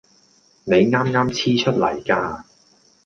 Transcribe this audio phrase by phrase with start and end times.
[0.63, 2.43] 你啱啱黐出嚟㗎